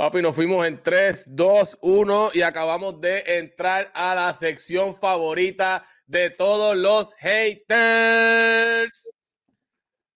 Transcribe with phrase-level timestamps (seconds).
[0.00, 5.84] Papi, nos fuimos en 3, 2, 1 y acabamos de entrar a la sección favorita
[6.06, 9.10] de todos los haters.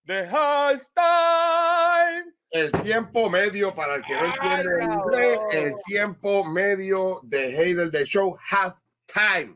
[0.07, 0.23] The
[0.95, 2.33] Time.
[2.49, 8.07] El tiempo medio, para el que no entiende inglés, el tiempo medio de hater de
[8.07, 9.55] show, half time.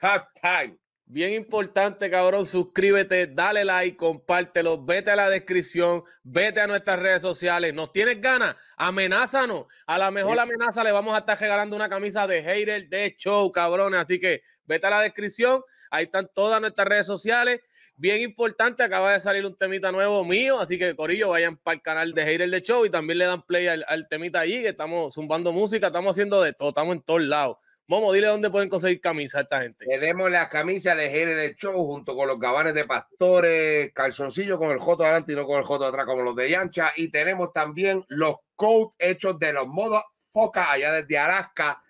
[0.00, 0.78] Half time.
[1.14, 2.44] Bien importante, cabrón.
[2.44, 7.72] Suscríbete, dale like, compártelo, vete a la descripción, vete a nuestras redes sociales.
[7.72, 8.56] ¿Nos tienes ganas?
[8.76, 9.66] Amenázanos.
[9.86, 13.52] A la mejor amenaza le vamos a estar regalando una camisa de hater de show,
[13.52, 14.00] cabrones.
[14.00, 15.62] Así que vete a la descripción.
[15.88, 17.60] Ahí están todas nuestras redes sociales.
[17.94, 21.82] Bien importante, acaba de salir un temita nuevo mío, así que Corillo, vayan para el
[21.82, 24.70] canal de Hater de Show y también le dan play al, al temita allí, que
[24.70, 27.58] estamos zumbando música, estamos haciendo de todo, estamos en todos lados.
[27.86, 29.84] Momo, dile dónde pueden conseguir camisas esta gente.
[29.84, 34.78] Tenemos las camisas de de Show junto con los gabanes de pastores, calzoncillos con el
[34.78, 36.94] joto adelante y no con el joto atrás como los de Yancha.
[36.96, 41.82] Y tenemos también los coats hechos de los modos foca allá desde Alaska.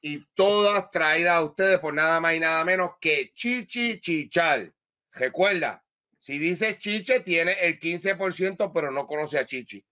[0.00, 4.74] Y todas traídas a ustedes por nada más y nada menos que Chichi Chichal.
[5.12, 5.84] Recuerda,
[6.18, 9.84] si dice Chiche, tiene el 15%, pero no conoce a Chichi.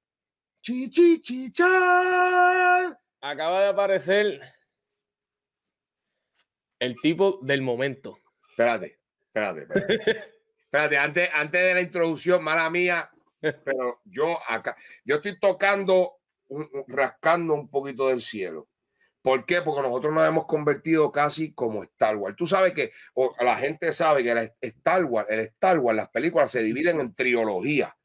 [0.60, 2.98] Chichi Chichal.
[3.20, 4.40] Acaba de aparecer
[6.82, 8.18] el tipo del momento.
[8.50, 9.94] Espérate, espérate, espérate.
[10.64, 13.08] espérate, antes, antes de la introducción, mala mía,
[13.40, 16.16] pero yo acá, yo estoy tocando,
[16.88, 18.68] rascando un poquito del cielo.
[19.22, 19.62] ¿Por qué?
[19.62, 22.34] Porque nosotros nos hemos convertido casi como Star Wars.
[22.34, 26.08] Tú sabes que, o la gente sabe que el Star Wars, el Star Wars, las
[26.08, 27.96] películas se dividen en trilogía.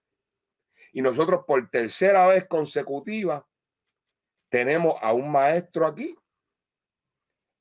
[0.93, 3.43] Y nosotros por tercera vez consecutiva
[4.49, 6.15] tenemos a un maestro aquí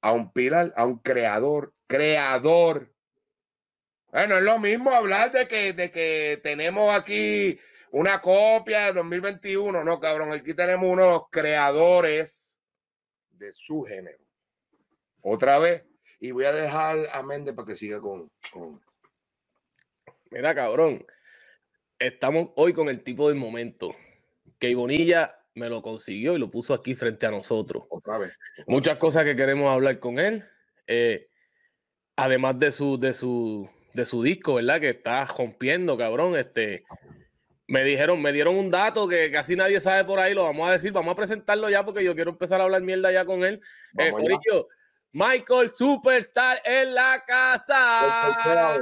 [0.06, 2.94] a un pilar, a un creador, creador.
[4.12, 7.58] Bueno, es lo mismo hablar de que, de que tenemos aquí
[7.90, 12.56] una copia de 2021, no, cabrón, aquí tenemos unos creadores
[13.30, 14.22] de su género.
[15.22, 15.82] Otra vez,
[16.20, 18.80] y voy a dejar a Méndez para que siga con, con...
[20.30, 21.04] Mira, cabrón,
[21.98, 23.96] estamos hoy con el tipo del momento.
[24.60, 27.84] Que Bonilla me lo consiguió y lo puso aquí frente a nosotros.
[27.88, 28.32] Otra vez.
[28.66, 30.44] Muchas cosas que queremos hablar con él.
[30.86, 31.28] Eh,
[32.14, 34.80] además de su, de su, de su disco, ¿verdad?
[34.80, 36.36] Que está rompiendo, cabrón.
[36.36, 36.84] Este,
[37.66, 40.72] me dijeron, me dieron un dato que casi nadie sabe por ahí, lo vamos a
[40.72, 43.60] decir, vamos a presentarlo ya porque yo quiero empezar a hablar mierda ya con él.
[43.98, 44.12] Eh,
[45.12, 48.78] Michael Superstar en la casa.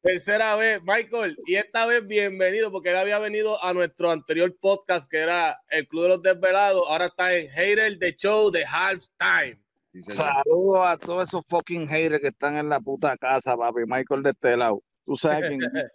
[0.00, 5.10] Tercera vez, Michael, y esta vez bienvenido, porque él había venido a nuestro anterior podcast,
[5.10, 9.60] que era el Club de los Desvelados, ahora está en Hater The Show de Halftime.
[10.06, 13.80] Saludos a todos esos fucking haters que están en la puta casa, papi.
[13.86, 14.82] Michael de este lado.
[15.04, 15.60] Tú sabes quién.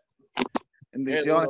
[0.91, 1.50] Bendiciones.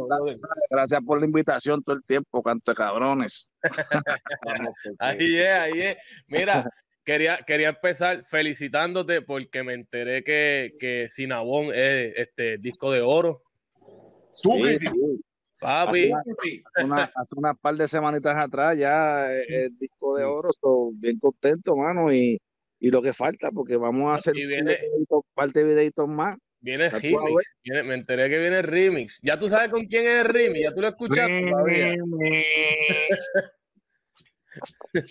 [0.69, 3.51] Gracias por la invitación todo el tiempo, canto cabrones.
[4.99, 5.97] ahí es, ahí es.
[6.27, 6.69] Mira,
[7.03, 13.43] quería, quería empezar felicitándote porque me enteré que, que Sinabón es este disco de oro.
[14.41, 14.51] ¿Tú
[15.63, 16.11] Papi.
[16.11, 21.17] Hace una, hace una par de semanitas atrás ya el disco de oro, estoy bien
[21.19, 22.37] contento, mano, y,
[22.81, 24.77] y, lo que falta, porque vamos a hacer viene,
[25.07, 26.35] un par de videitos más.
[26.59, 29.19] Viene remix, viene, me enteré que viene remix.
[29.21, 31.53] Ya tú sabes con quién es el remix, ya tú lo escuchaste.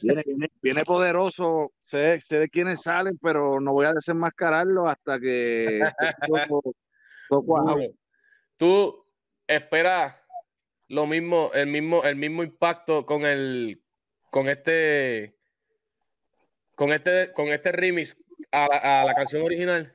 [0.03, 5.81] Viene, viene, poderoso, sé, sé, de quiénes salen, pero no voy a desenmascararlo hasta que
[8.57, 9.05] Tú
[9.47, 10.17] esperas
[10.89, 13.83] lo mismo, el mismo, el mismo impacto con el
[14.31, 15.37] con este
[16.75, 18.17] con este con este remix
[18.51, 19.93] a la canción original.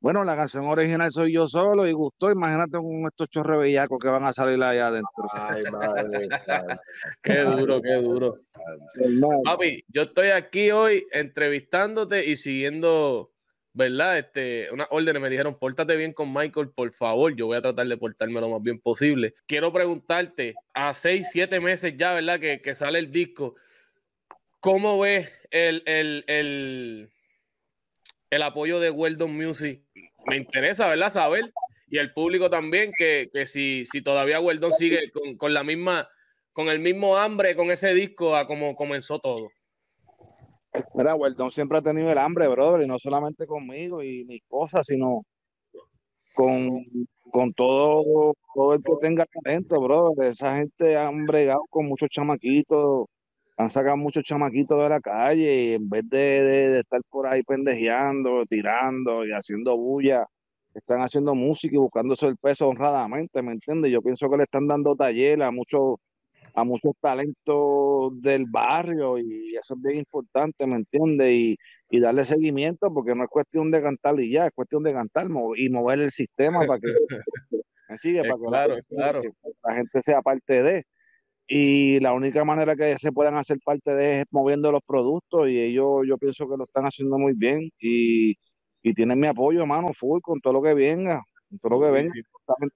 [0.00, 2.30] Bueno, la canción original soy yo solo y gustó.
[2.30, 5.28] Imagínate con estos chorros bellacos que van a salir allá adentro.
[5.32, 6.28] Ay, madre,
[7.22, 8.36] qué duro, qué duro.
[9.42, 13.32] Papi, yo estoy aquí hoy entrevistándote y siguiendo,
[13.72, 14.18] ¿verdad?
[14.18, 17.34] Este, unas órdenes me dijeron, pórtate bien con Michael, por favor.
[17.34, 19.34] Yo voy a tratar de portarme lo más bien posible.
[19.46, 22.38] Quiero preguntarte, a seis, siete meses ya, ¿verdad?
[22.38, 23.56] Que, que sale el disco.
[24.60, 27.10] ¿Cómo ves el, el, el
[28.30, 29.82] el apoyo de Weldon Music.
[30.26, 31.10] Me interesa, ¿verdad?
[31.10, 31.52] Saber.
[31.88, 36.08] Y el público también, que, que si, si todavía Weldon sigue con, con, la misma,
[36.52, 39.48] con el mismo hambre con ese disco a como comenzó todo.
[40.94, 44.86] Mira, Weldon siempre ha tenido el hambre, brother, y no solamente conmigo y mis cosas,
[44.86, 45.22] sino
[46.34, 46.84] con,
[47.30, 50.26] con todo, todo el que tenga talento, brother.
[50.26, 53.06] Esa gente han bregado con muchos chamaquitos
[53.58, 58.44] han sacado muchos chamaquitos de la calle y en vez de, estar por ahí pendejeando,
[58.48, 60.24] tirando y haciendo bulla,
[60.74, 63.90] están haciendo música y buscándose el peso honradamente, ¿me entiendes?
[63.90, 65.96] Yo pienso que le están dando taller a muchos
[66.54, 71.30] a muchos talentos del barrio y eso es bien importante, ¿me entiendes?
[71.30, 71.56] Y,
[71.90, 75.26] y, darle seguimiento porque no es cuestión de cantar y ya, es cuestión de cantar
[75.56, 76.86] y mover el sistema para que,
[77.88, 79.22] me sigue, para claro, que, claro.
[79.64, 80.84] la gente sea parte de.
[81.50, 85.58] Y la única manera que se puedan hacer parte de es moviendo los productos y
[85.58, 88.36] ellos yo pienso que lo están haciendo muy bien y,
[88.82, 91.90] y tienen mi apoyo, hermano, full, con todo lo que venga, con todo lo que
[91.90, 92.12] venga.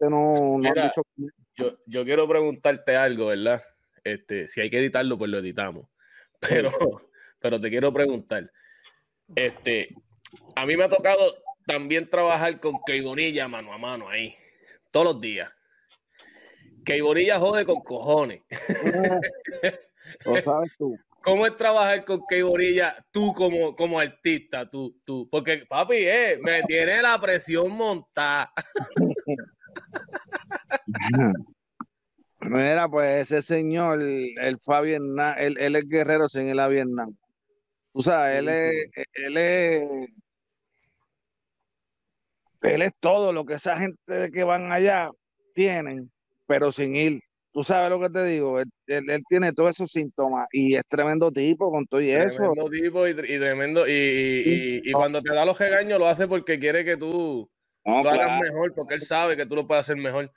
[0.00, 0.74] No, no
[1.54, 3.62] yo, yo quiero preguntarte algo, ¿verdad?
[4.04, 5.86] Este, si hay que editarlo, pues lo editamos.
[6.40, 6.72] Pero,
[7.38, 8.50] pero te quiero preguntar.
[9.36, 9.94] Este,
[10.56, 11.20] a mí me ha tocado
[11.66, 14.34] también trabajar con Keibonilla mano a mano ahí,
[14.90, 15.48] todos los días.
[16.84, 18.42] Keibonilla jode con cojones.
[20.24, 20.98] Lo sabes tú.
[21.22, 24.68] ¿Cómo es trabajar con Keibonilla tú como, como artista?
[24.68, 28.52] Tú, tú, porque papi, eh, me tiene la presión montada.
[32.40, 37.16] Mira, pues ese señor, el Fabián, él, él es guerrero sin el a Vietnam.
[37.92, 38.72] Tú sabes, él es,
[39.12, 39.88] él es,
[42.62, 45.08] él es todo lo que esa gente que van allá
[45.54, 46.10] tienen,
[46.52, 47.22] pero sin ir.
[47.50, 48.70] Tú sabes lo que te digo, él,
[49.26, 52.36] tiene todos esos síntomas y es tremendo tipo con todo y eso.
[52.36, 56.84] Tremendo tipo y, tremendo, y, y, cuando te da los regaños lo hace porque quiere
[56.84, 57.48] que tú
[57.86, 60.30] lo hagas mejor, porque él sabe que tú lo puedes hacer mejor.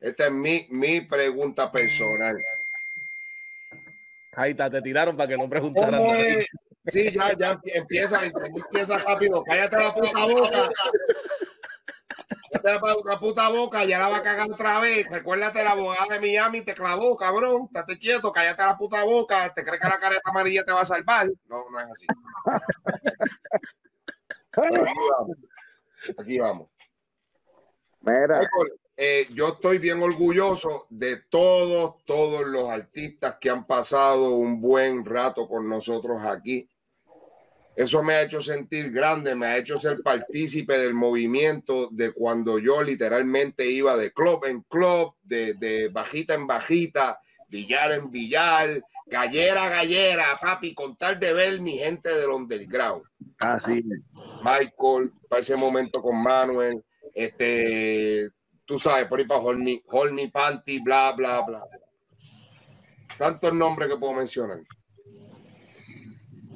[0.00, 2.36] Esta es mi, mi pregunta personal.
[4.34, 6.02] Ahí está, te tiraron para que no preguntaran.
[6.86, 9.44] Sí, ya, ya empieza, empieza rápido.
[9.44, 10.70] Cállate la puta boca.
[12.52, 15.08] La puta boca, ya la va a cagar otra vez.
[15.10, 17.64] Recuérdate, la abogada de Miami te clavó, cabrón.
[17.66, 19.52] Estate quieto, cállate la puta boca.
[19.54, 21.30] ¿Te crees que la careta amarilla te va a salvar?
[21.46, 22.06] No, no es así.
[24.52, 24.78] aquí
[25.10, 25.36] vamos.
[26.18, 26.68] Aquí vamos.
[28.00, 28.48] Mira.
[28.94, 35.04] Eh, yo estoy bien orgulloso de todos, todos los artistas que han pasado un buen
[35.04, 36.68] rato con nosotros aquí.
[37.74, 42.58] Eso me ha hecho sentir grande, me ha hecho ser partícipe del movimiento de cuando
[42.58, 49.64] yo literalmente iba de club en club, de, bajita en bajita, billar en billar, gallera
[49.64, 53.04] a gallera, papi, con tal de ver mi gente del underground.
[53.38, 53.82] Así.
[54.14, 56.84] Ah, Michael, para ese momento con Manuel,
[57.14, 58.30] este,
[58.66, 61.64] tú sabes, por ahí para Hold Me, Panty, bla, bla, bla.
[63.16, 64.60] Tantos nombres que puedo mencionar.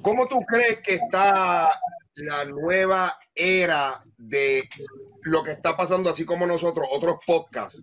[0.03, 1.71] ¿Cómo tú crees que está
[2.17, 4.63] la nueva era de
[5.23, 7.83] lo que está pasando, así como nosotros, otros podcasts?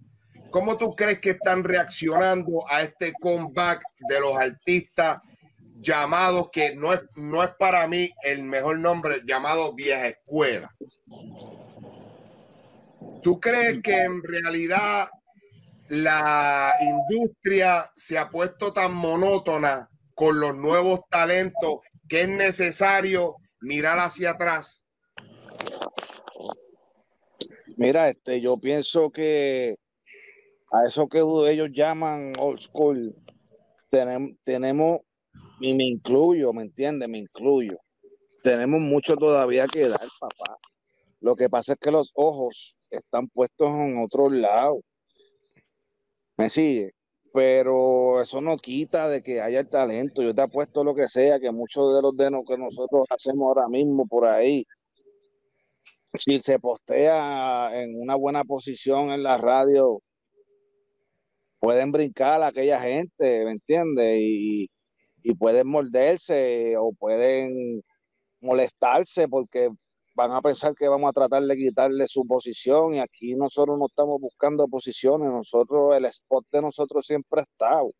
[0.51, 5.19] ¿Cómo tú crees que están reaccionando a este comeback de los artistas
[5.81, 10.74] llamados, que no es, no es para mí el mejor nombre, llamado vieja escuela?
[13.21, 15.10] ¿Tú crees que en realidad
[15.89, 21.75] la industria se ha puesto tan monótona con los nuevos talentos
[22.07, 24.81] que es necesario mirar hacia atrás?
[27.77, 29.77] Mira, este, yo pienso que
[30.71, 33.15] a eso que ellos llaman old school,
[33.89, 35.01] tenemos, tenemos,
[35.60, 37.07] y me incluyo, ¿me entiendes?
[37.10, 37.80] Me incluyo.
[38.42, 40.57] Tenemos mucho todavía que dar, papá.
[41.19, 44.81] Lo que pasa es que los ojos están puestos en otro lado.
[46.38, 46.93] ¿Me sigue?
[47.33, 50.21] Pero eso no quita de que haya el talento.
[50.21, 53.67] Yo te apuesto lo que sea, que muchos de los de que nosotros hacemos ahora
[53.67, 54.65] mismo por ahí,
[56.13, 59.99] si se postea en una buena posición en la radio,
[61.59, 64.19] pueden brincar a aquella gente, ¿me entiendes?
[64.19, 64.69] Y,
[65.23, 67.81] y pueden morderse o pueden
[68.41, 69.69] molestarse porque
[70.15, 73.88] van a pensar que vamos a tratar de quitarle su posición y aquí nosotros no
[73.88, 77.91] estamos buscando posiciones, nosotros, el spot de nosotros siempre ha estado.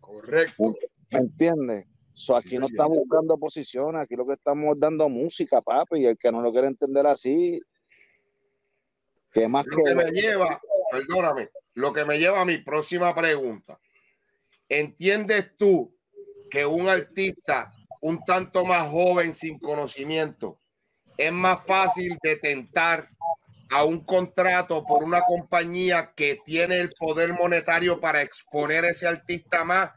[0.00, 0.74] Correcto.
[1.10, 2.02] ¿Me entiendes?
[2.36, 6.30] aquí no estamos buscando posiciones, aquí lo que estamos dando música, papi, y el que
[6.30, 7.60] no lo quiere entender así,
[9.32, 13.80] que más lo que, me lleva, perdóname, lo que me lleva a mi próxima pregunta.
[14.68, 15.96] ¿Entiendes tú
[16.50, 20.61] que un artista un tanto más joven sin conocimiento
[21.16, 23.06] es más fácil de tentar
[23.70, 29.64] a un contrato por una compañía que tiene el poder monetario para exponer ese artista
[29.64, 29.90] más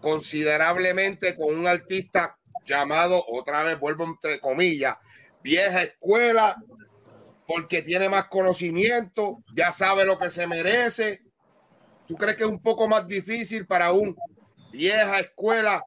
[0.00, 4.96] considerablemente con un artista llamado, otra vez vuelvo entre comillas,
[5.42, 6.56] vieja escuela,
[7.46, 11.22] porque tiene más conocimiento, ya sabe lo que se merece.
[12.06, 14.16] ¿Tú crees que es un poco más difícil para un
[14.70, 15.82] vieja escuela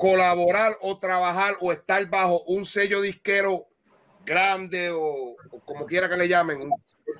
[0.00, 3.68] colaborar o trabajar o estar bajo un sello disquero
[4.24, 6.70] grande o, como quiera que le llamen.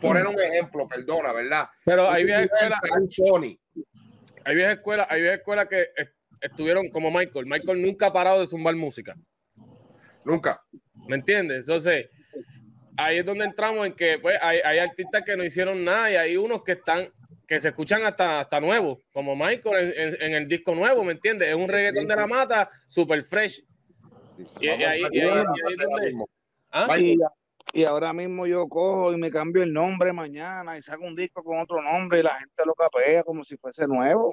[0.00, 1.68] poner un ejemplo, perdona, ¿verdad?
[1.84, 2.48] Pero viene
[2.98, 3.58] un Sony.
[4.46, 5.88] hay viejas escuelas, hay viejas escuelas que
[6.40, 7.44] estuvieron como Michael.
[7.44, 9.14] Michael nunca ha parado de zumbar música.
[10.24, 10.58] Nunca.
[11.06, 11.58] ¿Me entiendes?
[11.58, 12.08] Entonces,
[12.96, 16.36] ahí es donde entramos en que pues, hay, artistas que no hicieron nada y hay
[16.38, 17.12] unos que están
[17.50, 21.48] que se escuchan hasta, hasta nuevos, como Michael en, el disco nuevo, ¿me entiendes?
[21.48, 23.64] Es un reggaetón de la mata, super fresh.
[24.60, 25.02] Y, ahí,
[27.72, 31.42] y, ahora mismo yo cojo y me cambio el nombre mañana y saco un disco
[31.42, 34.32] con otro nombre y la gente lo capea como si fuese nuevo.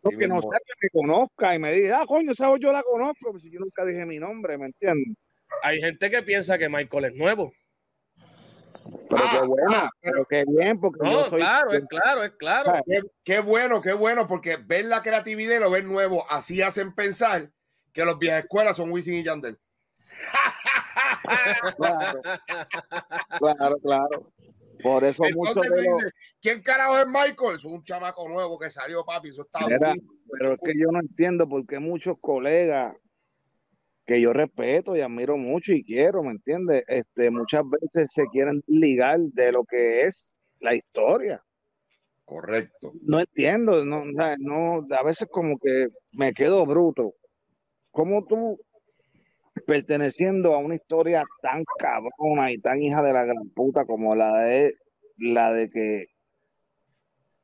[0.00, 3.32] Porque no sé que me conozca y me diga, ah, coño, esa yo la conozco,
[3.32, 5.14] pero si yo nunca dije mi nombre, ¿me entiendes?
[5.62, 7.52] Hay gente que piensa que Michael es nuevo.
[9.08, 12.72] Pero qué ah, bueno, ah, pero qué bien, porque no, claro, es claro, es claro.
[13.24, 17.50] Qué, bueno, qué bueno, porque ver la creatividad y lo ver nuevo, así hacen pensar
[17.92, 19.58] que los viejas escuelas son Wisin y Yandel.
[21.76, 22.20] claro,
[23.38, 24.32] claro, claro.
[24.82, 27.56] Por eso mucho de ¿Quién carajo es Michael?
[27.56, 29.30] Es un chamaco nuevo que salió, papi.
[29.30, 32.94] Eso está Pero es que yo no entiendo por qué muchos colegas
[34.08, 36.82] que yo respeto y admiro mucho y quiero, ¿me entiendes?
[36.88, 41.44] Este, muchas veces se quieren ligar de lo que es la historia.
[42.24, 42.92] Correcto.
[43.02, 45.88] No entiendo, no, no, a veces como que
[46.18, 47.12] me quedo bruto.
[47.90, 48.58] ¿Cómo tú,
[49.66, 54.32] perteneciendo a una historia tan cabrona y tan hija de la gran puta como la
[54.38, 54.72] de
[55.18, 56.06] la de que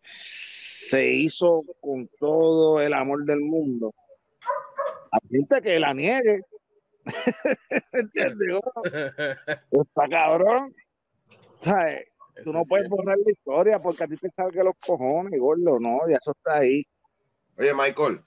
[0.00, 3.92] se hizo con todo el amor del mundo,
[5.12, 6.40] a gente que la niegue,
[7.92, 8.60] ¿Entiendes?
[9.70, 10.74] Está cabrón.
[11.60, 12.08] ¿Sabes?
[12.42, 16.00] Tú no puedes borrar la historia porque a ti te salga los cojones, gordo, no,
[16.08, 16.84] ya eso está ahí.
[17.56, 18.20] Oye, Michael,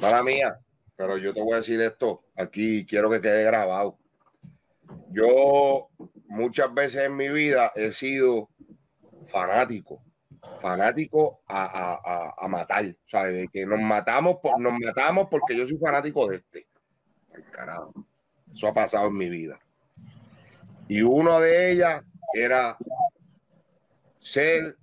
[0.00, 0.60] para mía,
[0.94, 3.98] pero yo te voy a decir esto, aquí quiero que quede grabado.
[5.10, 5.88] Yo
[6.26, 8.50] muchas veces en mi vida he sido
[9.26, 10.04] fanático,
[10.60, 15.66] fanático a, a, a, matar, o sea, de que nos matamos, nos matamos porque yo
[15.66, 16.66] soy fanático de este.
[17.34, 17.92] Ay, carajo.
[18.52, 19.58] Eso ha pasado en mi vida.
[20.88, 22.02] Y uno de ellas
[22.34, 22.76] era
[24.18, 24.76] ser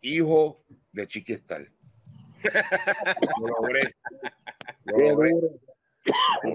[0.00, 0.62] hijo
[0.92, 1.70] de Chiquistal.
[3.40, 3.94] Lo logré.
[4.84, 5.32] Lo logré.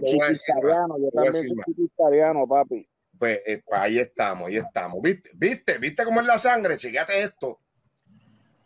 [0.05, 2.87] Chiquistariano, yo también soy chiquistariano, papi.
[3.17, 5.01] Pues, eh, pues, ahí estamos, ahí estamos.
[5.01, 5.29] ¿Viste?
[5.33, 5.77] ¿Viste?
[5.77, 6.77] ¿Viste cómo es la sangre?
[6.77, 7.59] Chequete esto.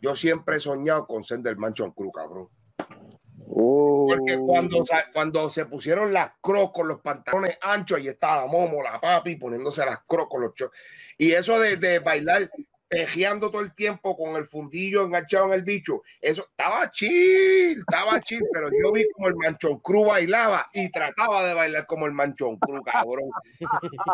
[0.00, 2.48] Yo siempre he soñado con ser del Manchón Cruz, cabrón.
[3.54, 4.46] Porque oh.
[4.46, 9.36] cuando, cuando se pusieron las crocs con los pantalones anchos, ahí estaba Momo, la papi,
[9.36, 10.52] poniéndose las crocs con los
[11.18, 12.50] Y eso de, de bailar
[12.88, 16.02] pejeando todo el tiempo con el fundillo enganchado en el bicho.
[16.20, 21.44] Eso estaba chill, estaba chill, pero yo vi como el Manchón Cruz bailaba y trataba
[21.44, 23.30] de bailar como el Manchón Cruz, cabrón.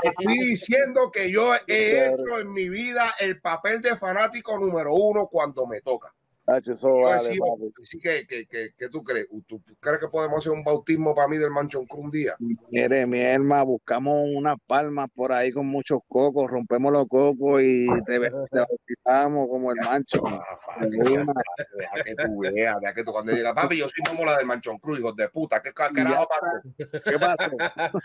[0.02, 5.26] Estoy diciendo que yo he hecho en mi vida el papel de fanático número uno
[5.26, 6.12] cuando me toca.
[6.54, 9.28] Así que, que, que, tú crees?
[9.46, 12.34] ¿Tú, crees que podemos hacer un bautismo para mí del Manchón Cruz un día?
[12.70, 17.86] Mire, mi hermano, buscamos unas palmas por ahí con muchos cocos, rompemos los cocos y
[18.04, 20.40] te, bautizamos como el Manchón.
[20.80, 24.46] deja, que tú veas, deja que tú cuando digas, papi, yo soy como la del
[24.46, 27.00] Manchón Cruz, hijos de puta, ¿qué carajo pasó?
[27.04, 27.50] ¿Qué pasó?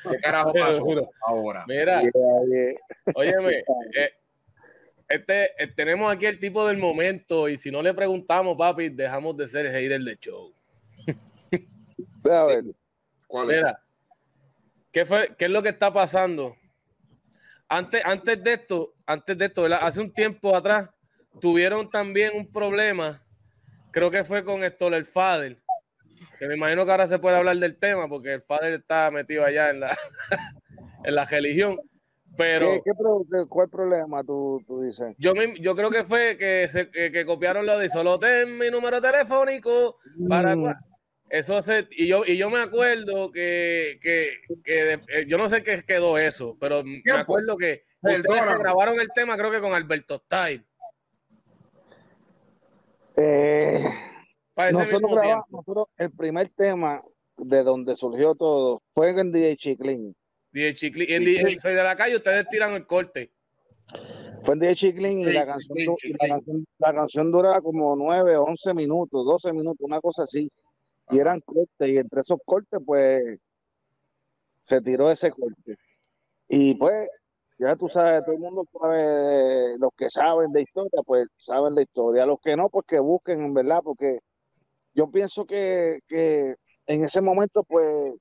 [0.10, 1.66] ¿Qué carajo pasó ahora?
[1.68, 2.02] Mira,
[3.16, 3.64] óyeme,
[3.98, 4.12] eh,
[5.10, 9.38] este, eh, tenemos aquí el tipo del momento y si no le preguntamos, papi, dejamos
[9.38, 10.54] de ser el hater de show.
[12.32, 12.64] A ver.
[13.28, 13.84] ¿Cuál Mira,
[14.92, 16.56] ¿qué, fue, ¿qué es lo que está pasando?
[17.70, 20.90] Antes, antes de esto, antes de esto, hace un tiempo atrás,
[21.42, 23.22] tuvieron también un problema,
[23.92, 25.58] creo que fue con esto, el Fader,
[26.40, 29.44] que me imagino que ahora se puede hablar del tema porque el Fader está metido
[29.44, 29.98] allá en la,
[31.04, 31.78] en la religión
[32.38, 32.92] pero, ¿Qué,
[33.50, 35.16] cuál problema tú, tú, dices?
[35.18, 39.02] Yo, yo creo que fue que, se, que, copiaron lo de solo ten mi número
[39.02, 39.98] telefónico
[40.30, 40.56] para...
[40.56, 40.74] Mm.
[41.30, 44.30] Eso hace, y yo, y yo me acuerdo que, que,
[44.64, 49.36] que eh, yo no sé qué quedó eso, pero me acuerdo que grabaron el tema,
[49.36, 50.66] creo que con Alberto Style.
[53.18, 53.84] Eh,
[54.56, 55.66] nosotros grabamos,
[55.98, 57.04] el primer tema
[57.36, 60.16] de donde surgió todo fue en DJ Chiclin.
[60.52, 61.60] DJ Chiclin.
[61.60, 63.32] Soy de la calle, ustedes tiran el corte.
[64.44, 65.96] Fue en DJ Chiclin y, la, canción,
[66.80, 70.50] la, canción, dura como 9, 11 minutos, 12 minutos, una cosa así.
[71.10, 73.40] Y eran cortes, y entre esos cortes, pues,
[74.64, 75.78] se tiró ese corte.
[76.50, 77.10] Y pues,
[77.60, 81.84] ya tú sabes, todo el mundo sabe, los que saben de historia, pues saben de
[81.84, 82.26] historia.
[82.26, 84.20] Los que no, pues que busquen, en verdad, porque
[84.94, 88.14] yo pienso que, que en ese momento, pues,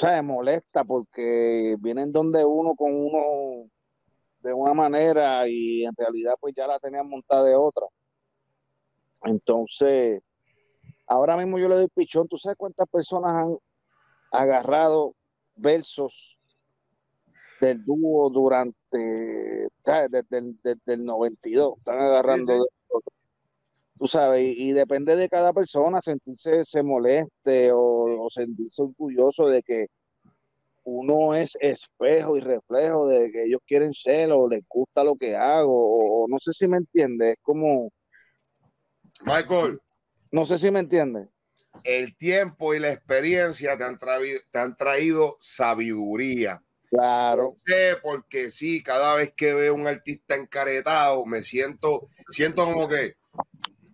[0.00, 3.68] sea, molesta porque vienen donde uno con uno
[4.42, 7.86] de una manera y en realidad pues ya la tenían montada de otra.
[9.24, 10.26] Entonces,
[11.06, 12.28] ahora mismo yo le doy pichón.
[12.28, 13.58] ¿Tú sabes cuántas personas han
[14.32, 15.14] agarrado
[15.56, 16.38] versos
[17.60, 21.76] del dúo durante, Desde, el, desde el 92?
[21.76, 22.66] Están agarrando
[24.00, 29.88] tú sabes, y, depende de cada persona sentirse se moleste o, sentirse orgulloso de que
[30.84, 35.36] uno es espejo y reflejo de que ellos quieren ser o les gusta lo que
[35.36, 37.92] hago, o, no sé si me entiende, es como...
[39.26, 39.78] Michael.
[40.32, 41.28] No sé si me entiende.
[41.84, 46.62] El tiempo y la experiencia te han, traído, te han traído sabiduría.
[46.88, 47.58] Claro.
[47.66, 53.19] sé, porque sí, cada vez que veo un artista encaretado, me siento, siento como que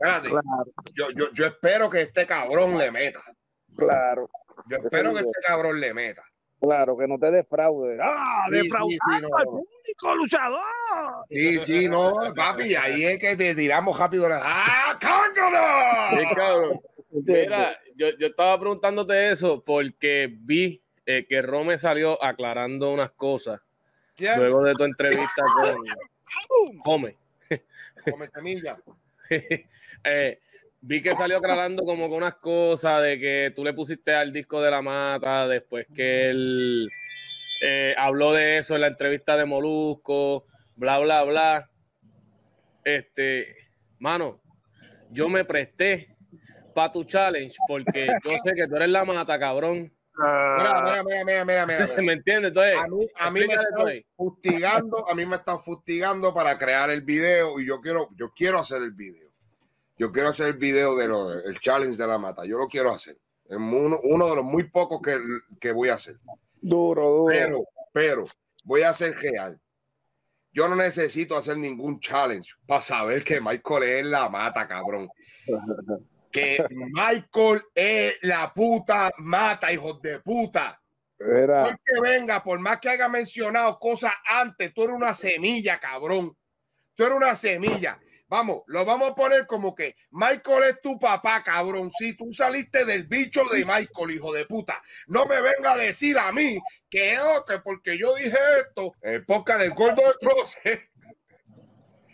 [0.00, 0.28] Espérate.
[0.94, 3.20] Yo, yo, yo, espero que este cabrón le meta.
[3.76, 4.28] Claro.
[4.68, 6.22] Yo espero que este cabrón le meta.
[6.60, 7.98] Claro, que no te defraude.
[8.02, 8.46] ¡Ah!
[8.50, 10.60] Sí, defraudando al público luchador.
[11.30, 14.28] Sí, sí, no, papi, ahí es que te tiramos rápido.
[14.32, 16.18] ¡Ah, cángalo!
[16.18, 16.80] Sí, cabrón.
[17.10, 23.60] Mira, yo, yo estaba preguntándote eso porque vi eh, que Rome salió aclarando unas cosas.
[24.18, 25.76] Luego de tu entrevista con
[26.84, 27.16] Home.
[28.12, 28.78] Home Semilla.
[30.06, 30.38] Eh,
[30.80, 34.62] vi que salió aclarando como con unas cosas de que tú le pusiste al disco
[34.62, 36.86] de la mata después que él
[37.60, 40.44] eh, habló de eso en la entrevista de Molusco,
[40.76, 41.70] bla, bla, bla.
[42.84, 43.46] Este,
[43.98, 44.36] mano,
[45.10, 46.16] yo me presté
[46.75, 49.92] para tu challenge porque yo sé que tú eres la mata, cabrón.
[50.18, 51.66] Mira, mira, mira, mira,
[52.02, 52.48] ¿Me entiendes?
[52.48, 56.90] Entonces, a mí, a mí me están fustigando, a mí me están fustigando para crear
[56.90, 59.25] el video y yo quiero, yo quiero hacer el video.
[59.98, 61.06] Yo quiero hacer el video de
[61.48, 62.44] el challenge de la mata.
[62.44, 63.18] Yo lo quiero hacer.
[63.48, 65.18] Es uno, uno de los muy pocos que,
[65.60, 66.16] que, voy a hacer.
[66.60, 67.26] Duro, duro.
[67.26, 68.24] Pero, pero,
[68.64, 69.58] voy a hacer real.
[70.52, 75.08] Yo no necesito hacer ningún challenge para saber que Michael es la mata, cabrón.
[76.30, 80.80] que Michael es la puta mata, hijos de puta.
[81.18, 81.78] Era.
[81.82, 86.36] que venga, por más que haya mencionado cosas antes, tú eres una semilla, cabrón.
[86.94, 87.99] Tú eres una semilla.
[88.28, 91.91] Vamos, lo vamos a poner como que Michael es tu papá, cabrón.
[91.93, 96.19] Si tú saliste del bicho de Michael, hijo de puta, no me venga a decir
[96.19, 96.58] a mí
[96.91, 100.91] que, oh, que porque yo dije esto, en poca del gordo de closet.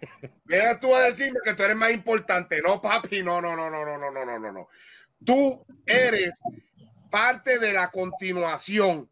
[0.44, 2.60] Mira tú a decirme que tú eres más importante.
[2.60, 4.68] No, papi, no, no, no, no, no, no, no, no, no.
[5.24, 6.32] Tú eres
[7.10, 9.10] parte de la continuación.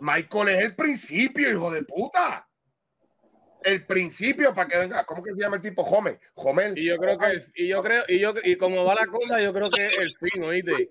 [0.00, 2.47] Michael es el principio, hijo de puta
[3.68, 5.04] el principio para que venga.
[5.04, 5.84] ¿Cómo que se llama el tipo?
[5.84, 6.18] Jome.
[6.34, 6.76] Jomel.
[6.76, 9.52] Y yo creo que y yo creo, y yo y como va la cosa, yo
[9.52, 10.90] creo que es el fin, oíste.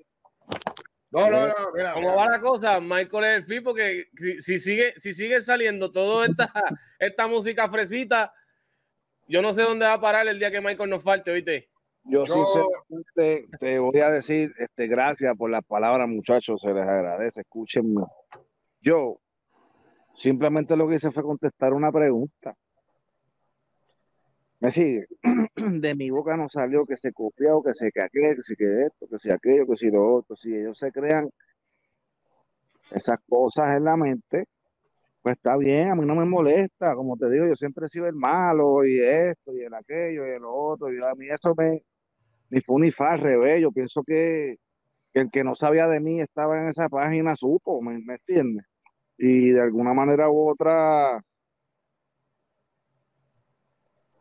[1.09, 4.05] No, no, no, mira, Como va la cosa, Michael es el fin porque
[4.39, 6.51] si, sigue, si sigue saliendo toda esta,
[6.99, 8.33] esta música fresita,
[9.27, 11.69] yo no sé dónde va a parar el día que Michael nos falte, oíste.
[12.03, 17.41] Yo, sinceramente te voy a decir este, gracias por las palabras, muchachos, se les agradece,
[17.41, 18.03] escúchenme.
[18.81, 19.19] Yo
[20.17, 22.55] Simplemente lo que hice fue contestar una pregunta.
[24.59, 25.05] Me sigue.
[25.55, 28.85] De mi boca no salió que se copió, que se que aquello, que si que
[28.85, 30.35] esto, que si aquello, que si lo otro.
[30.35, 31.29] Si ellos se crean
[32.91, 34.45] esas cosas en la mente,
[35.21, 36.95] pues está bien, a mí no me molesta.
[36.95, 40.31] Como te digo, yo siempre he sido el malo y esto y el aquello y
[40.31, 40.91] el otro.
[40.93, 41.83] Y a mí eso me
[42.49, 43.61] ni fue ni fa al revés.
[43.61, 44.57] Yo pienso que,
[45.13, 48.65] el que no sabía de mí estaba en esa página, supo, ¿me, me entiendes?
[49.17, 51.21] y de alguna manera u otra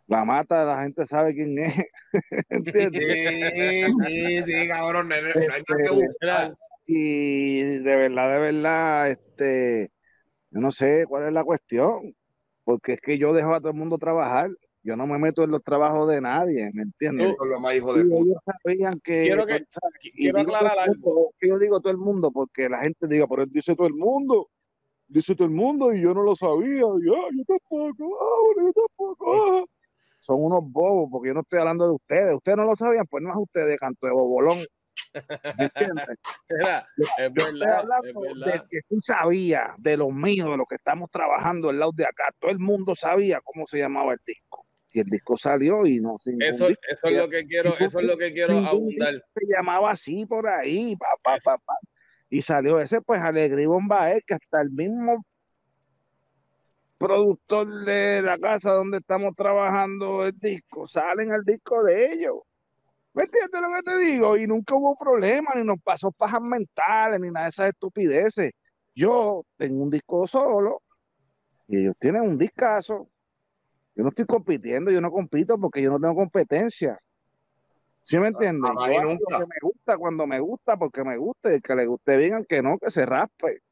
[0.06, 1.74] la mata, la gente sabe quién es.
[4.08, 5.22] Sí, sí, cabrón, no hay
[5.64, 6.52] que
[6.86, 9.90] Y de verdad, de verdad, este,
[10.50, 12.14] yo no sé cuál es la cuestión,
[12.64, 14.50] porque es que yo dejo a todo el mundo trabajar.
[14.82, 17.34] Yo no me meto en los trabajos de nadie, ¿me entiendes?
[17.44, 19.22] Lo más hijo de ellos sabían que.
[19.22, 19.66] Quiero, que,
[20.14, 21.32] quiero aclarar algo.
[21.40, 23.94] Que yo digo todo el mundo, porque la gente diga, por él dice todo el
[23.94, 24.48] mundo
[25.08, 26.80] dice todo el mundo y yo no lo sabía.
[26.80, 29.34] Y, ah, yo tampoco, ah, yo tampoco.
[29.34, 29.64] Ah".
[30.26, 32.34] Son unos bobos, porque yo no estoy hablando de ustedes.
[32.34, 34.58] Ustedes no lo sabían, pues no es ustedes, canto de bobolón.
[35.56, 36.06] ¿Me entiendes?
[37.18, 37.84] es verdad,
[38.44, 42.04] de que tú sabías de lo mío, de lo que estamos trabajando al lado de
[42.04, 42.24] acá.
[42.40, 44.66] Todo el mundo sabía cómo se llamaba el disco.
[44.92, 48.16] Y el disco salió y no eso, eso es lo que quiero, eso es lo
[48.16, 49.14] que quiero abundar.
[49.34, 51.74] Se llamaba así por ahí, pa, pa, pa, pa.
[52.30, 55.24] Y salió ese, pues, Alegría Bombae, que hasta el mismo
[56.98, 62.36] productor de la casa donde estamos trabajando el disco, salen al disco de ellos.
[63.14, 64.36] ¿Me entiendes lo que te digo?
[64.36, 68.52] Y nunca hubo problema, ni nos pasó pajas mentales, ni nada de esas estupideces.
[68.94, 70.82] Yo tengo un disco solo
[71.68, 73.08] y ellos tienen un discazo.
[73.94, 76.98] Yo no estoy compitiendo, yo no compito porque yo no tengo competencia.
[78.04, 78.70] ¿Sí me entiendes?
[79.02, 79.38] nunca.
[79.38, 82.78] me gusta cuando me gusta, porque me gusta, y que le guste bien, que no,
[82.78, 83.62] que se raspe.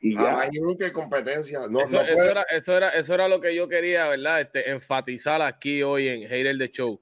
[0.00, 0.40] Y ya.
[0.40, 0.50] hay
[0.92, 1.60] competencia.
[1.68, 4.40] No, eso, era, eso, era, eso era lo que yo quería, ¿verdad?
[4.40, 7.00] Este, enfatizar aquí hoy en Hater the Show.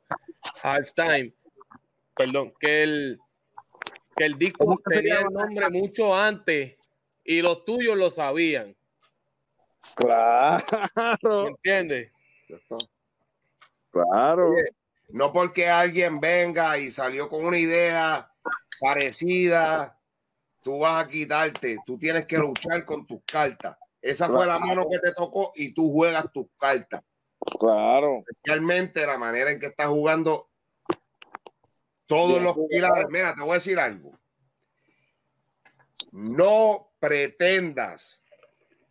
[0.63, 1.33] Halftime.
[2.17, 3.21] Perdón, que el,
[4.17, 6.77] que el disco tenía el nombre mucho antes
[7.23, 8.77] y los tuyos lo sabían.
[9.95, 10.65] Claro.
[11.45, 12.13] ¿Me entiendes?
[13.91, 14.55] Claro.
[15.11, 18.33] no porque alguien venga y salió con una idea
[18.81, 19.98] parecida,
[20.69, 23.75] tú vas a quitarte, tú tienes que luchar con tus cartas.
[24.03, 27.03] Esa fue la mano que te tocó y tú juegas tus cartas.
[27.59, 28.23] Claro.
[28.29, 30.51] Especialmente la manera en que estás jugando
[32.05, 33.07] todos los pilares.
[33.09, 34.13] Mira, te voy a decir algo.
[36.13, 38.23] No pretendas.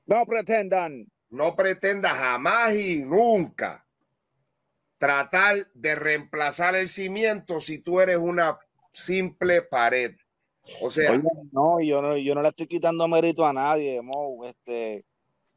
[0.08, 1.06] No pretendan.
[1.30, 3.86] No pretendas jamás y nunca
[4.98, 8.58] tratar de reemplazar el cimiento si tú eres una
[8.92, 10.16] simple pared.
[10.82, 14.46] O sea, no, yo no, yo no le estoy quitando mérito a nadie, Mo.
[14.46, 15.06] Este,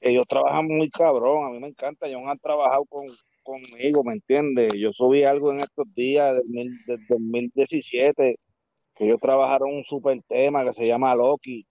[0.00, 3.06] ellos trabajan muy cabrón, a mí me encanta, ellos han trabajado con,
[3.42, 4.72] conmigo, ¿me entiendes?
[4.76, 6.70] Yo subí algo en estos días del,
[7.08, 8.34] 2017,
[8.94, 11.66] que ellos trabajaron un super tema que se llama Loki,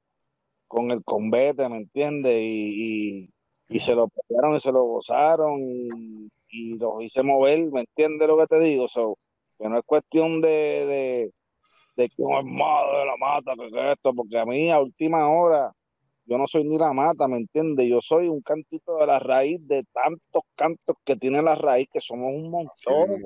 [0.68, 2.40] con el convete, ¿me entiendes?
[2.42, 3.30] Y,
[3.70, 6.30] y, se lo pegaron y se lo gozaron y,
[6.78, 8.88] los hice mover, ¿me entiendes lo que te digo?
[8.88, 9.16] So,
[9.58, 11.30] que no es cuestión de,
[12.00, 14.80] de que uno es malo de la mata, que, que esto, porque a mí a
[14.80, 15.72] última hora
[16.26, 17.88] yo no soy ni la mata, ¿me entiendes?
[17.90, 22.00] Yo soy un cantito de la raíz de tantos cantos que tiene la raíz, que
[22.00, 23.22] somos un montón.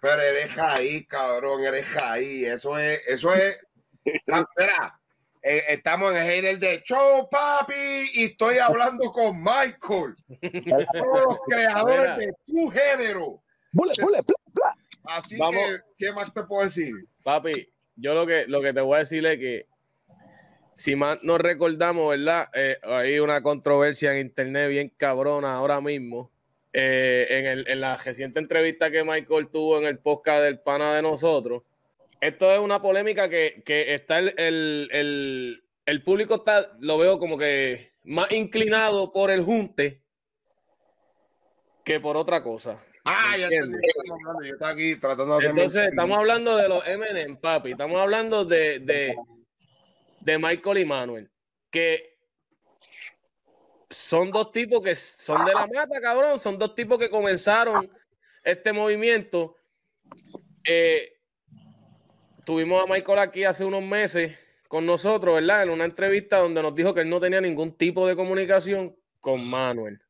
[0.00, 2.44] pero eres ahí, cabrón, eres ahí.
[2.44, 3.60] Eso es, eso es.
[4.04, 5.00] espera,
[5.42, 7.74] eh, estamos en el de show, papi,
[8.14, 10.14] y estoy hablando con Michael,
[10.92, 13.42] todos los creadores de tu género.
[15.02, 16.94] Así que, ¿qué más te puedo decir?
[17.24, 17.52] Papi,
[17.96, 19.66] yo lo que, lo que te voy a decir es que
[20.76, 22.48] si más nos recordamos, ¿verdad?
[22.54, 26.30] Eh, hay una controversia en internet bien cabrona ahora mismo.
[26.78, 30.94] Eh, en, el, en, la reciente entrevista que Michael tuvo en el podcast del pana
[30.94, 31.62] de nosotros.
[32.20, 37.38] Esto es una polémica que, que está el, el, el, público está, lo veo como
[37.38, 40.02] que más inclinado por el junte
[41.82, 42.78] que por otra cosa.
[43.08, 43.78] Ah, ya entendí.
[44.42, 47.70] Yo aquí tratando de Entonces, estamos hablando de los MN, papi.
[47.70, 49.14] Estamos hablando de, de,
[50.20, 51.30] de Michael y Manuel,
[51.70, 52.18] que
[53.88, 56.40] son dos tipos que son de la mata, cabrón.
[56.40, 57.88] Son dos tipos que comenzaron
[58.42, 59.56] este movimiento.
[60.68, 61.20] Eh,
[62.44, 65.62] tuvimos a Michael aquí hace unos meses con nosotros, ¿verdad?
[65.62, 69.48] En una entrevista donde nos dijo que él no tenía ningún tipo de comunicación con
[69.48, 70.00] Manuel.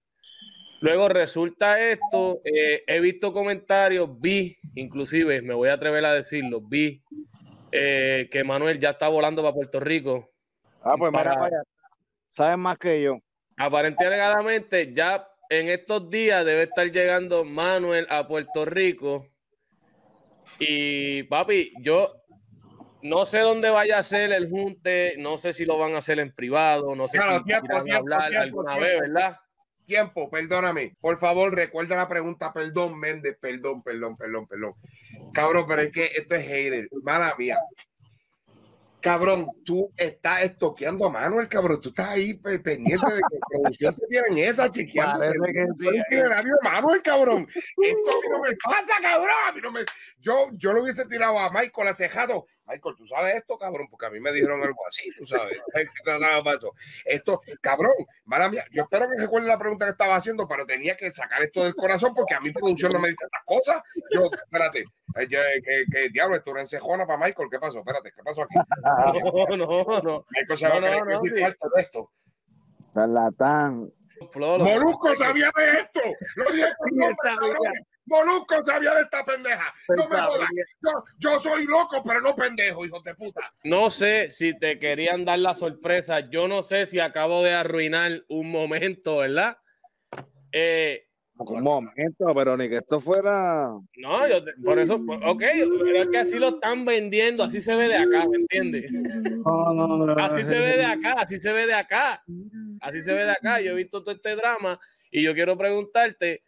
[0.80, 6.60] Luego resulta esto, eh, he visto comentarios, vi, inclusive, me voy a atrever a decirlo,
[6.60, 7.02] vi
[7.72, 10.30] eh, que Manuel ya está volando para Puerto Rico.
[10.84, 11.62] Ah, pues para, mira,
[12.28, 13.18] Sabes más que yo.
[13.56, 19.26] Aparentemente, ya en estos días debe estar llegando Manuel a Puerto Rico.
[20.58, 22.12] Y papi, yo
[23.02, 26.18] no sé dónde vaya a ser el junte, no sé si lo van a hacer
[26.18, 29.36] en privado, no sé si van a hablar alguna vez, ¿verdad?
[29.86, 30.94] Tiempo, perdóname.
[31.00, 32.52] Por favor, recuerda la pregunta.
[32.52, 34.74] Perdón, Méndez, perdón, perdón, perdón, perdón.
[35.32, 36.88] Cabrón, pero es que esto es hater.
[37.02, 37.58] Mala mía.
[39.00, 41.80] Cabrón, tú estás estoqueando a Manuel, cabrón.
[41.80, 45.24] Tú estás ahí pendiente de que producción te tienen esa, chequeando
[46.62, 47.46] Manuel, cabrón.
[47.54, 49.30] Esto a mí no me pasa, cabrón.
[49.46, 49.80] A mí no me...
[50.18, 54.10] yo, yo lo hubiese tirado a Michael acejado Michael, tú sabes esto, cabrón, porque a
[54.10, 55.60] mí me dijeron algo así, tú sabes.
[57.04, 57.92] Esto, cabrón,
[58.24, 61.42] mala mía, yo espero que recuerde la pregunta que estaba haciendo, pero tenía que sacar
[61.42, 63.82] esto del corazón porque a mi producción no me dice estas cosas.
[64.12, 64.82] Yo, espérate,
[65.92, 67.78] ¿qué, diablo, esto una encejona para Michael, ¿qué pasó?
[67.78, 68.54] Espérate, ¿qué pasó aquí?
[69.56, 70.26] No, no, no.
[70.30, 72.10] Michael se va no, a creer que es de esto.
[72.92, 73.86] Charlatán.
[74.34, 76.00] Molusco sabía de esto.
[76.36, 77.16] Lo dije con
[78.06, 79.74] Molusco sabía de esta pendeja.
[79.88, 80.48] No me jodas.
[81.18, 83.42] Yo, soy loco, pero no pendejo, hijo de puta.
[83.64, 86.20] No sé si te querían dar la sorpresa.
[86.30, 89.58] Yo no sé si acabo de arruinar un momento, ¿verdad?
[90.52, 91.06] Eh,
[91.38, 93.68] un momento, pero ni que esto fuera.
[93.96, 95.42] No, yo, por eso, ok,
[95.84, 98.90] pero es que así lo están vendiendo, así se ve de acá, ¿me entiendes?
[100.16, 102.24] así se ve de acá, así se ve de acá,
[102.80, 103.60] así se ve de acá.
[103.60, 106.42] Yo he visto todo este drama y yo quiero preguntarte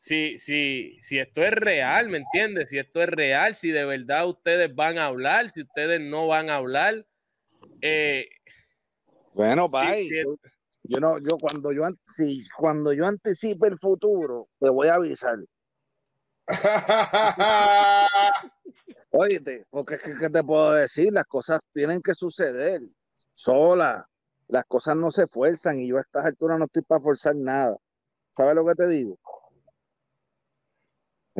[0.00, 2.70] si, si, si esto es real, ¿me entiendes?
[2.70, 6.48] Si esto es real, si de verdad ustedes van a hablar, si ustedes no van
[6.48, 7.06] a hablar.
[7.82, 8.26] Eh,
[9.34, 10.08] bueno, bye.
[10.84, 15.36] yo no, yo cuando yo si, cuando yo anticipe el futuro, te voy a avisar.
[19.10, 22.80] Oye, porque es que ¿qué te puedo decir, las cosas tienen que suceder
[23.34, 24.06] solas.
[24.48, 27.76] Las cosas no se fuerzan y yo a estas alturas no estoy para forzar nada.
[28.30, 29.18] ¿Sabes lo que te digo?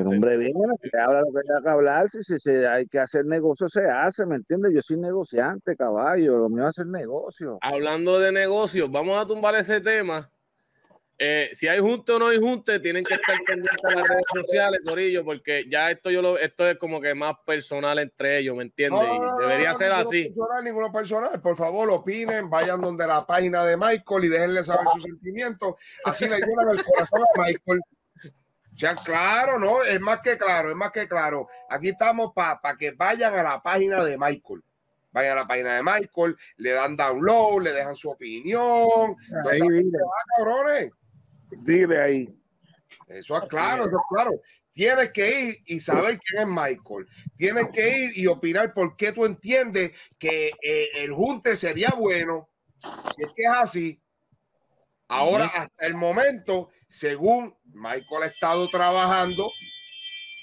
[0.00, 3.26] El hombre viene, se habla lo que hay que hablar, si, si, hay que hacer
[3.26, 4.72] negocio, se hace, ¿me entiendes?
[4.74, 7.58] Yo soy negociante, caballo, lo mío es hacer negocio.
[7.60, 10.30] Hablando de negocios, vamos a tumbar ese tema
[11.22, 14.26] eh, si hay junte o no hay junte, tienen que estar pendientes de las redes
[14.34, 18.56] sociales, Corillo, porque ya esto yo lo, esto es como que más personal entre ellos,
[18.56, 19.02] ¿me entiendes?
[19.38, 20.30] debería ser así.
[20.30, 24.86] Personal, ninguno personal, por favor, opinen, vayan donde la página de Michael y déjenle saber
[24.94, 25.74] sus sentimientos.
[26.06, 27.80] Así le llenan el corazón a Michael.
[28.80, 29.82] Sea, claro, ¿no?
[29.82, 31.48] Es más que claro, es más que claro.
[31.68, 34.62] Aquí estamos para que vayan a la página de Michael
[35.12, 39.16] vayan a la página de Michael, le dan download, le dejan su opinión.
[39.28, 39.84] Entonces,
[40.36, 40.92] cabrones.
[41.64, 42.40] Dile ahí.
[43.08, 44.40] Eso es claro, eso es claro.
[44.72, 47.08] Tienes que ir y saber quién es Michael.
[47.36, 52.48] Tienes que ir y opinar por qué tú entiendes que eh, el junte sería bueno.
[52.78, 54.00] Si es que es así.
[55.08, 59.50] Ahora, hasta el momento, según Michael ha estado trabajando,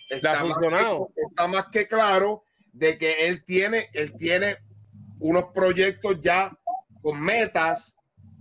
[0.09, 0.67] está, más que,
[1.29, 4.57] está más que claro de que él tiene, él tiene
[5.19, 6.57] unos proyectos ya
[7.01, 7.93] con metas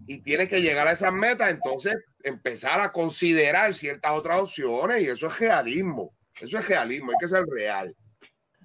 [0.07, 1.51] y tiene que llegar a esas metas.
[1.51, 6.15] Entonces, empezar a considerar ciertas otras opciones y eso es realismo.
[6.41, 7.95] Eso es realismo, hay que ser real.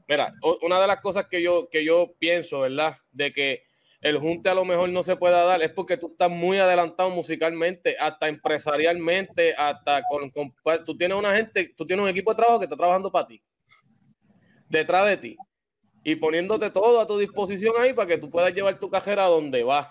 [0.08, 2.97] Mira, una de las cosas que yo, que yo pienso, ¿verdad?
[3.12, 3.63] De que
[4.02, 7.10] el junte a lo mejor no se pueda dar es porque tú estás muy adelantado
[7.12, 10.32] musicalmente, hasta empresarialmente, hasta con,
[10.64, 13.28] pues, tú tienes una gente, tú tienes un equipo de trabajo que está trabajando para
[13.28, 13.42] ti,
[14.68, 15.38] detrás de ti,
[16.04, 19.30] y poniéndote todo a tu disposición ahí para que tú puedas llevar tu cajera a
[19.30, 19.88] donde vas.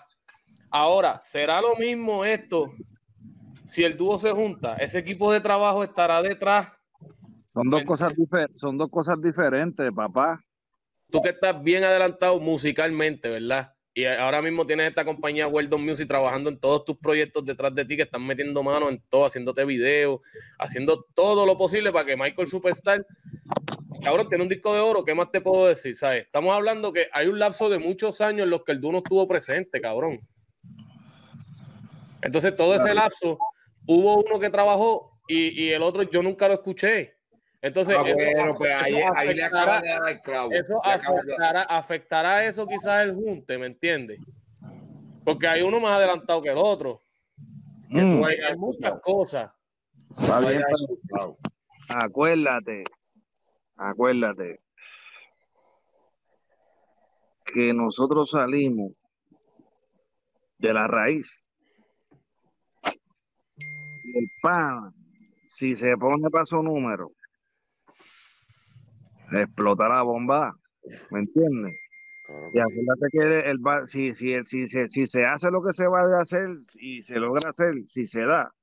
[0.69, 2.71] Ahora, ¿será lo mismo esto
[3.71, 6.67] si el dúo se junta, ese equipo de trabajo estará detrás.
[7.47, 8.13] Son dos, cosas,
[8.53, 10.43] son dos cosas diferentes, papá.
[11.09, 13.70] Tú que estás bien adelantado musicalmente, ¿verdad?
[13.93, 17.83] Y ahora mismo tienes esta compañía Weldon Music trabajando en todos tus proyectos detrás de
[17.83, 20.21] ti, que están metiendo mano en todo, haciéndote videos,
[20.57, 23.05] haciendo todo lo posible para que Michael Superstar,
[24.01, 25.03] cabrón, tiene un disco de oro.
[25.03, 25.97] ¿Qué más te puedo decir?
[25.97, 26.25] ¿Sabes?
[26.25, 28.99] Estamos hablando que hay un lapso de muchos años en los que el dúo no
[28.99, 30.21] estuvo presente, cabrón.
[32.23, 33.37] Entonces, todo ese lapso
[33.87, 37.15] hubo uno que trabajó y, el otro yo nunca lo escuché.
[37.61, 39.83] Entonces, ah, eso, pues ahí, afectará,
[40.51, 40.81] Eso
[41.69, 44.25] afectará, eso quizás el junte, ¿me entiendes?
[45.23, 47.03] Porque hay uno más adelantado que el otro.
[47.89, 48.23] Mm.
[48.23, 49.51] Hay muchas cosas.
[51.89, 52.83] Acuérdate,
[53.75, 54.59] acuérdate
[57.53, 59.03] que nosotros salimos
[60.57, 61.47] de la raíz
[62.83, 64.93] el pan,
[65.45, 67.11] si se pone para su número,
[69.31, 70.55] explota la bomba,
[71.11, 71.73] ¿me entiendes?
[72.53, 76.21] y acuérdate que el, si, si, si, si, se hace lo que se va a
[76.21, 78.53] hacer y se logra hacer, si se da,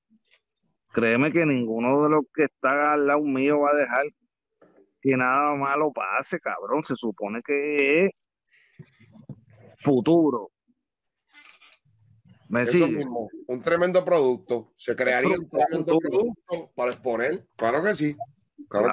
[0.93, 4.05] créeme que ninguno de los que está al lado mío va a dejar
[5.03, 6.83] que nada malo pase, cabrón.
[6.83, 8.29] Se supone que es
[9.81, 10.51] futuro
[13.49, 14.73] un tremendo producto.
[14.77, 17.47] Se crearía un tremendo producto para exponer.
[17.57, 18.17] Claro que sí.
[18.69, 18.89] Claro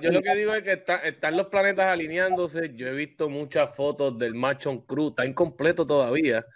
[0.00, 2.74] yo lo que digo es que están los planetas alineándose.
[2.74, 5.10] Yo he visto muchas fotos del Machon Cruz.
[5.10, 6.46] Está incompleto todavía.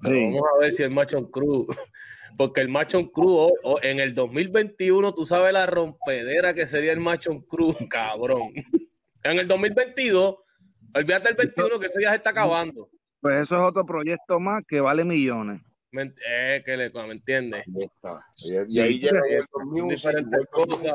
[0.00, 1.66] Pero vamos a ver si el Machon Cruz.
[2.38, 7.42] Porque el Machon Cruz en el 2021, tú sabes la rompedera que sería el Machon
[7.42, 8.52] Cruz, cabrón.
[9.24, 10.36] En el 2022,
[10.94, 12.88] olvídate el 21 que eso ya se está acabando.
[13.20, 15.72] Pues eso es otro proyecto más que vale millones.
[15.92, 17.66] Me, eh, que le, ¿me entiendes?
[17.68, 19.20] Y, ahí llega
[19.88, 20.94] diferentes cosas.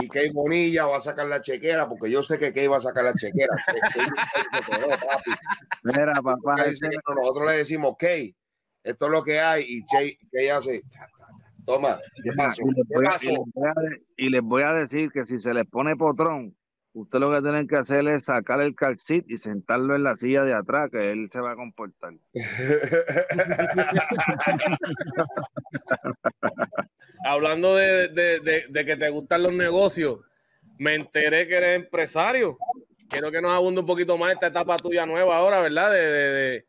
[0.00, 2.80] Y Key Bonilla va a sacar la chequera, porque yo sé que Key va a
[2.80, 3.56] sacar la chequera.
[5.82, 6.54] Mira, papá.
[6.56, 8.36] Nosotros le decimos, Key,
[8.84, 10.18] esto es lo que hay, y Key
[10.48, 10.82] hace.
[11.64, 12.60] Toma, ¿qué pasó?
[14.16, 16.56] y les voy a decir que si se les pone potrón,
[16.94, 20.44] Usted lo que tienen que hacer es sacar el calcit y sentarlo en la silla
[20.44, 22.12] de atrás, que él se va a comportar.
[27.24, 30.20] Hablando de, que te gustan los negocios,
[30.78, 32.58] me enteré que eres empresario.
[33.08, 35.92] Quiero que nos abunde un poquito más esta etapa tuya nueva ahora, ¿verdad?
[35.92, 36.66] De,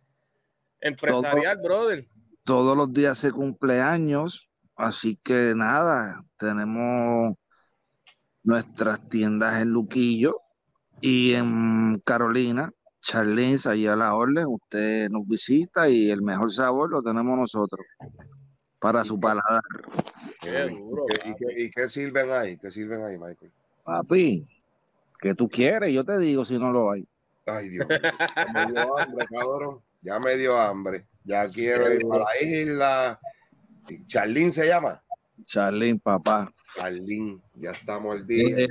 [0.82, 2.08] empresarial, brother.
[2.44, 7.38] Todos los días se cumpleaños, así que nada, tenemos
[8.44, 10.42] nuestras tiendas en Luquillo
[11.00, 16.90] y en Carolina, Charlins, allí a la orden, usted nos visita y el mejor sabor
[16.90, 17.86] lo tenemos nosotros
[18.84, 19.64] para su paladar.
[21.56, 22.58] ¿Y, qué, sirven ahí?
[22.58, 23.50] ¿Qué sirven ahí, Michael?
[23.86, 24.46] Papi,
[25.22, 25.94] ¿Qué tú quieres?
[25.94, 27.08] Yo te digo si no lo hay.
[27.46, 27.98] Ay, Dios mío.
[28.02, 29.80] Ya me dio hambre, cabrón.
[30.02, 31.06] Ya me dio hambre.
[31.24, 33.20] Ya quiero ir a la isla.
[34.08, 35.02] Charlín se llama.
[35.46, 36.50] Charlín, papá.
[36.76, 38.66] Charlín, ya estamos el día.
[38.66, 38.68] Eh,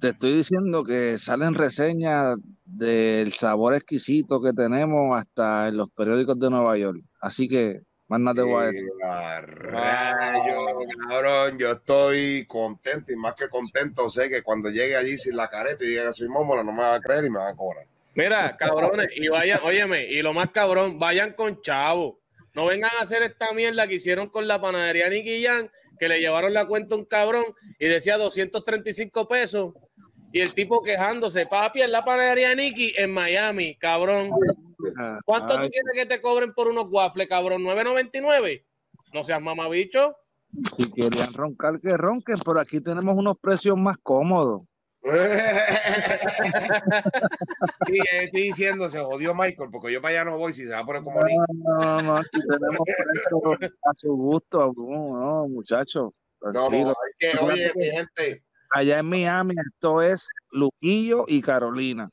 [0.00, 6.38] te estoy diciendo que salen reseñas del sabor exquisito que tenemos hasta en los periódicos
[6.38, 7.02] de Nueva York.
[7.20, 8.88] Así que, más nada te voy a decir.
[8.98, 15.36] Rayo, cabrón, yo estoy contento y más que contento sé que cuando llegue allí sin
[15.36, 17.50] la careta y diga que soy mómola, no me va a creer y me va
[17.50, 17.86] a cobrar.
[18.14, 22.18] Mira, cabrones, y vayan, óyeme, y lo más cabrón, vayan con chavo.
[22.52, 25.06] No vengan a hacer esta mierda que hicieron con la panadería
[25.44, 27.44] Jan, que le llevaron la cuenta a un cabrón
[27.78, 29.72] y decía 235 pesos.
[30.32, 34.30] Y el tipo quejándose, papi, en la panadería Nicky en Miami, cabrón.
[35.24, 37.62] ¿Cuánto tú quieres que te cobren por unos waffles, cabrón?
[37.62, 38.64] ¿9.99?
[39.12, 40.16] No seas mamabicho.
[40.76, 42.36] Si querían roncar, que ronquen.
[42.38, 44.62] Por aquí tenemos unos precios más cómodos.
[47.86, 50.80] sí, estoy diciendo, se jodió Michael, porque yo para allá no voy si se va
[50.80, 51.42] a poner como niño.
[51.48, 52.86] No, no, aquí tenemos
[53.82, 56.12] a su gusto, no, muchachos.
[56.42, 58.44] No, no, que, oye, mi gente.
[58.72, 62.08] Allá en Miami, esto es Luquillo y Carolina.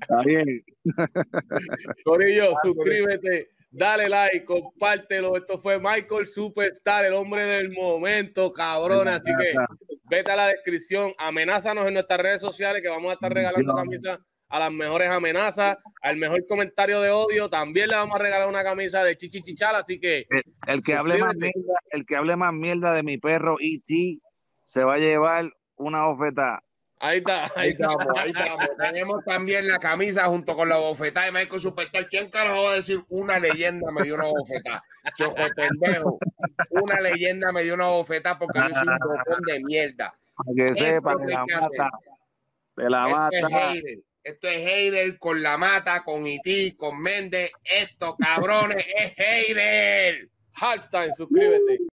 [0.00, 0.64] Está bien.
[2.04, 5.36] Corillo, suscríbete, dale like, compártelo.
[5.36, 9.08] Esto fue Michael Superstar, el hombre del momento, cabrón.
[9.08, 9.54] Así que
[10.10, 14.18] vete a la descripción, amenázanos en nuestras redes sociales que vamos a estar regalando camisas
[14.52, 18.62] a las mejores amenazas, al mejor comentario de odio, también le vamos a regalar una
[18.62, 20.26] camisa de chichichichal, así que
[20.66, 24.18] el, que hable más mierda, el que hable más mierda de mi perro E.T.
[24.72, 26.62] se va a llevar una oferta.
[26.98, 28.68] Ahí está, ahí, estamos, ahí estamos.
[28.78, 32.08] Tenemos también la camisa junto con la bofetada de Michael Superstar.
[32.08, 34.84] ¿Quién carajo va a decir una leyenda me dio una bofetada?
[35.16, 36.18] Choco pendejo.
[36.70, 40.14] Una leyenda me dio una bofetada porque yo soy un botón de mierda.
[40.36, 41.90] Para que sepa que la mata.
[42.76, 43.36] De la Esto mata.
[43.36, 43.98] Es Heider.
[44.22, 47.50] Esto es Heider con la mata, con Iti, con Méndez.
[47.64, 50.28] Esto, cabrones, es Heider.
[50.54, 51.91] Halstein, suscríbete.